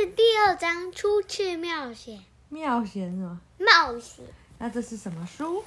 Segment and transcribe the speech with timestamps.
[0.00, 3.38] 是第二章初次冒险冒险是吗？
[3.58, 4.24] 冒险
[4.56, 5.62] 那这是什么书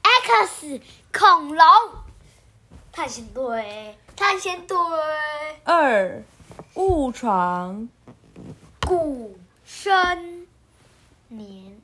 [0.00, 0.80] ？X
[1.12, 1.58] 恐龙
[2.90, 4.74] 探险队，探险队
[5.64, 6.22] 二
[6.76, 7.86] 误闯
[8.86, 9.36] 古
[9.66, 10.46] 生
[11.28, 11.76] 年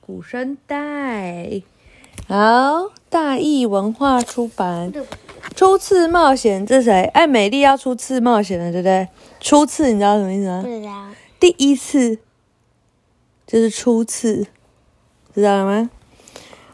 [0.00, 1.60] 古生代。
[2.28, 4.92] 好，大义文化出版。
[5.56, 7.02] 初次冒险，这谁？
[7.06, 9.08] 艾美丽要初次冒险了，对不对？
[9.40, 10.68] 初次，你知道什么意思吗不？
[10.68, 11.08] 知道
[11.40, 12.18] 第一次
[13.46, 14.46] 就是初次，
[15.34, 15.90] 知道了吗？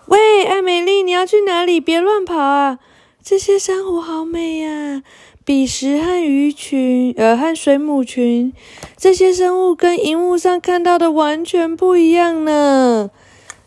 [0.07, 1.81] 喂，艾美丽，你要去哪里？
[1.81, 2.79] 别乱跑啊！
[3.23, 5.03] 这些珊瑚好美呀、
[5.45, 8.53] 比石和鱼群，呃，和水母群，
[8.97, 13.11] 这些生物跟荧幕上看到的完全不一样呢。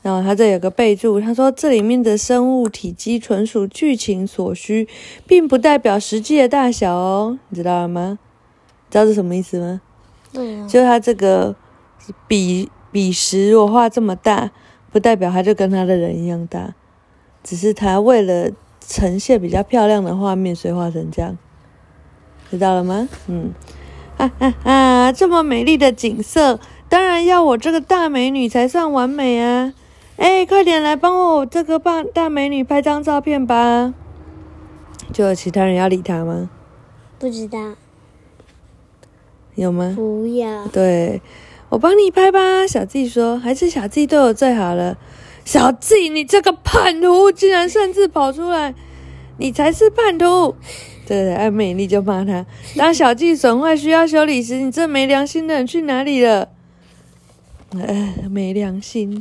[0.03, 4.87] 然后它这有个备注，他说这里面的生物体积纯属剧情所需，
[5.25, 8.19] 并不代表实际的大小哦，你知道了吗？
[8.89, 9.81] 知道是什么意思吗？
[10.37, 11.55] 对啊，就他这个
[12.27, 14.51] 比比时，我画这么大，
[14.91, 16.75] 不代表他就跟他的人一样大，
[17.43, 21.35] 只是他为了呈现比较漂亮的画面，所以画成这样，
[22.51, 23.09] 知道了吗？
[23.27, 23.51] 嗯，
[24.17, 25.11] 啊啊啊！
[25.11, 29.73] 这么美丽的景色，当然要我这个大美女才算完美啊！
[30.17, 33.93] 哎，快点来帮我这个棒大美女拍张照片吧！
[35.11, 36.49] 就有其他人要理他吗？
[37.19, 37.57] 不知道，
[39.57, 39.93] 有吗？
[39.95, 41.19] 不要对，
[41.69, 42.67] 我帮你拍吧。
[42.67, 44.95] 小季说，还是小季对我最好了。
[45.43, 48.75] 小季你这个叛徒，竟然擅自跑出来，
[49.37, 50.55] 你才是叛徒！
[51.07, 52.45] 对对，艾美丽就骂他。
[52.75, 56.49] 当小季损坏需要修理时，你这没良心的人去哪里了？
[57.71, 59.19] 呃，没良心，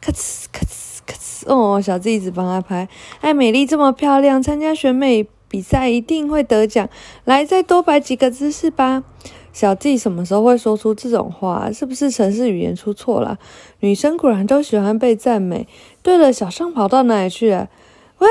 [0.00, 1.46] 咔哧咔哧咔哧。
[1.46, 2.86] 哦，小季一直帮他拍。
[3.22, 6.88] 艾美丽这么漂亮，参加选美比赛一定会得奖。
[7.24, 9.04] 来，再多摆几个姿势吧。
[9.52, 11.72] 小弟什么时候会说出这种话？
[11.72, 13.38] 是不是城市语言出错了？
[13.80, 15.66] 女生果然都喜欢被赞美。
[16.02, 17.68] 对了，小尚跑到哪里去了？
[18.18, 18.28] 喂，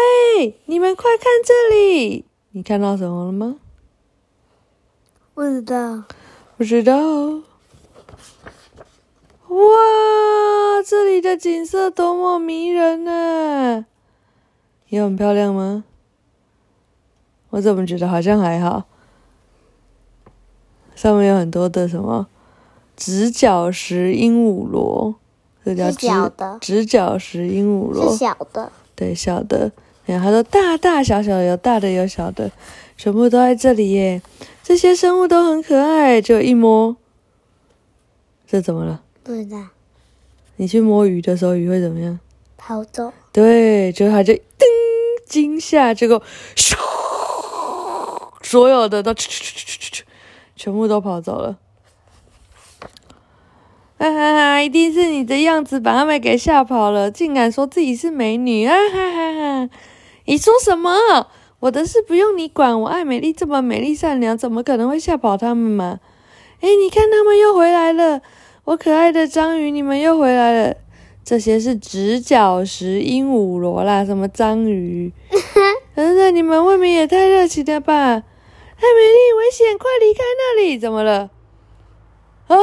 [0.65, 2.25] 你们快看这里！
[2.51, 3.57] 你看到什么了吗？
[5.33, 6.03] 不知道，
[6.57, 6.95] 不知道。
[9.47, 9.57] 哇，
[10.85, 13.85] 这里的景色多么迷人呢、
[14.89, 15.85] 也很漂亮吗？
[17.49, 18.85] 我怎么觉得好像还好？
[20.95, 22.27] 上面有很多的什么
[22.95, 25.15] 直角石鹦鹉螺，
[25.63, 29.71] 这叫是直小的直角石鹦鹉螺是，小的，对，小的。
[30.05, 32.49] 然后他说大大小小有大的有小的，
[32.97, 34.21] 全部都在这里耶。
[34.63, 36.97] 这些生物都很可爱，就一摸，
[38.47, 39.01] 这怎么了？
[39.23, 39.57] 不知道
[40.55, 42.19] 你去摸鱼的时候，鱼会怎么样？
[42.57, 44.41] 跑走，对，就它就噔
[45.27, 46.21] 惊吓，结果
[46.55, 46.75] 咻，
[48.47, 49.13] 所有的都
[50.55, 51.57] 全部都跑走了。
[53.99, 54.61] 哈哈哈！
[54.61, 59.69] 一定是你的样子把他们给吓跑了，竟敢说自己是美女啊哈哈哈！
[60.25, 61.27] 你说什么？
[61.59, 65.99] 我的事不用你管，我爱美丽这么美丽善良，怎么可能会吓跑他们嘛？
[66.61, 68.21] 哎，你看他们又回来了，
[68.63, 70.75] 我可爱的章鱼，你们又回来了。
[71.25, 75.11] 这些是直角石鹦鹉螺啦，什么章鱼？
[75.93, 78.23] 等等，你们未免也太热情了吧！
[78.77, 80.77] 艾美丽，危险，快离开那里！
[80.77, 81.31] 怎么了？
[82.47, 82.55] 啊？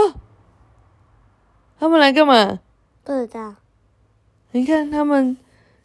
[1.79, 2.61] 他们来干嘛？
[3.03, 3.57] 不知道，
[4.53, 5.37] 你看他们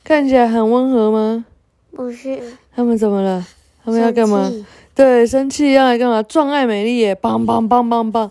[0.03, 1.45] 看起来很温和吗？
[1.91, 2.39] 不是，
[2.73, 3.45] 他们怎么了？
[3.83, 4.51] 他们要干嘛
[4.93, 6.21] 对，生气要来干嘛？
[6.21, 7.15] 撞艾美丽耶！
[7.15, 8.29] 梆梆梆梆梆，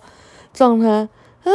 [0.53, 1.09] 撞她啊！
[1.44, 1.50] 艾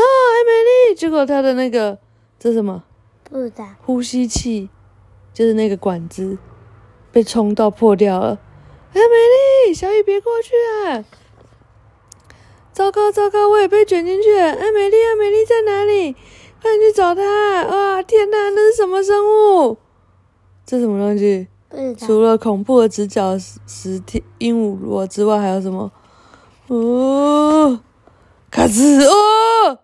[0.46, 1.98] 美丽，结果她的那个
[2.38, 2.84] 这什么？
[3.24, 4.70] 不知道，呼吸器，
[5.34, 6.38] 就是那个管子
[7.12, 8.38] 被冲到破掉了。
[8.94, 10.54] 哎，美丽，小雨别过去
[10.86, 11.04] 啊！
[12.72, 14.52] 糟糕糟糕，我也被卷进去了。
[14.52, 16.14] 哎，美丽啊，美丽在哪里？
[16.62, 17.22] 快点去找她！
[17.24, 19.78] 哇，天哪，那是什么生物？
[20.66, 21.48] 这什么东西？
[21.98, 25.92] 除了恐怖的直角石天鹦鹉螺之外，还有什么？
[26.68, 27.80] 哦，
[28.52, 29.80] 卡兹哦！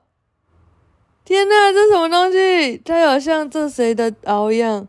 [1.25, 2.77] 天哪，这什么东西？
[2.85, 4.87] 它有像这谁的螯一样，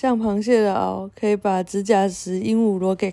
[0.00, 3.12] 像螃蟹的螯，可以把指甲石鹦鹉螺给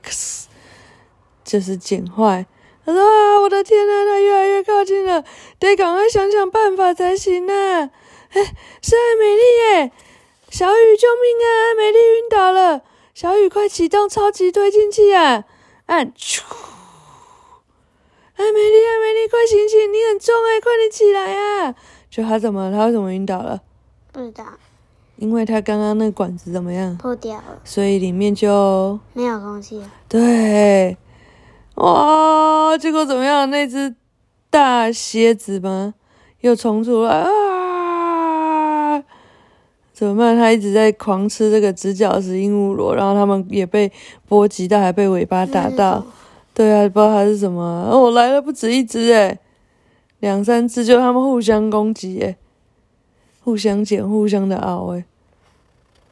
[1.43, 2.45] 就是剪坏。
[2.85, 5.23] 他说：“啊，我的天呐，它越来越靠近了，
[5.57, 7.89] 得赶快想想办法才行啊！”
[8.29, 9.91] 哎，是艾美丽耶！
[10.51, 11.49] 小雨，救命啊！
[11.71, 12.83] 艾美丽晕倒了，
[13.15, 15.43] 小雨，快启动超级推进器啊！
[15.87, 16.13] 按，
[18.35, 19.91] 艾美丽，艾美丽，快醒醒！
[19.91, 21.73] 你很重哎，快点起来啊！
[22.11, 22.71] 就他怎么？
[22.71, 23.63] 他为什么晕倒了？
[24.11, 24.45] 不知道，
[25.17, 26.95] 因为它刚刚那管子怎么样？
[26.97, 30.97] 破掉了，所以里面就没有空气了，对，
[31.75, 32.77] 哇！
[32.77, 33.50] 结果怎么样？
[33.50, 33.95] 那只
[34.50, 35.94] 大蝎子吗？
[36.41, 39.03] 又冲出来啊！
[39.94, 40.35] 怎么办？
[40.35, 43.91] 它一直在狂吃这个直角石鹦鹉螺，然后它们也被
[44.27, 46.06] 波及到，还被尾巴打到。
[46.53, 47.88] 对啊，不知道它是什么。
[47.89, 49.39] 哦，来了不止一只诶，
[50.19, 52.35] 两三只，就它们互相攻击诶，
[53.45, 55.06] 互相捡，互相的咬诶。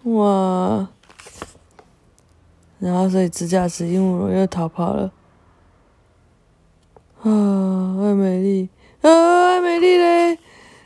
[0.04, 0.88] 哇！
[2.78, 5.12] 然后所以直角石鹦鹉螺又逃跑了。
[7.24, 8.70] 啊，艾美丽，
[9.02, 10.38] 啊，艾美丽嘞！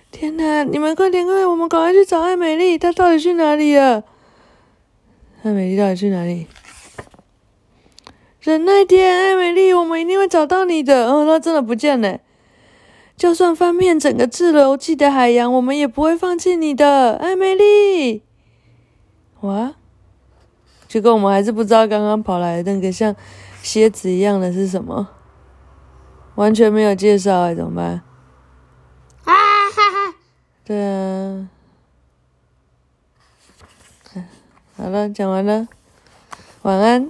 [0.10, 4.06] 天哪，你们快点快，我们赶快去找艾美丽，她到底去哪里了？
[5.44, 6.48] 艾美丽到底去哪里？
[8.40, 11.12] 忍耐点，艾美丽，我们一定会找到你的。
[11.12, 12.18] 哦，她真的不见了。
[13.18, 18.22] 就算翻遍整个自流气的海洋，我们也不会放弃你的，艾美丽。
[19.42, 19.74] 哇！
[20.88, 23.16] 结果我们还是不知道刚刚跑来的那个像
[23.64, 25.10] 蝎子一样的是什么。
[26.36, 27.86] 完全没有介绍哎，怎么办？
[29.24, 30.16] 啊哈哈！
[30.64, 31.50] 对啊，
[34.78, 35.68] 好了，讲完了，
[36.62, 37.10] 晚安。